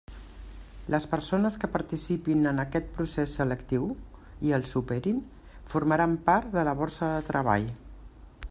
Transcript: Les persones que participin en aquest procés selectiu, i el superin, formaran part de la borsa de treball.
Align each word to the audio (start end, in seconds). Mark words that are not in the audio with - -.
Les 0.93 1.03
persones 1.11 1.57
que 1.63 1.69
participin 1.75 2.49
en 2.51 2.63
aquest 2.63 2.89
procés 2.97 3.35
selectiu, 3.41 3.87
i 4.49 4.55
el 4.59 4.67
superin, 4.73 5.23
formaran 5.75 6.17
part 6.31 6.53
de 6.61 6.69
la 6.71 6.79
borsa 6.81 7.15
de 7.17 7.25
treball. 7.33 7.73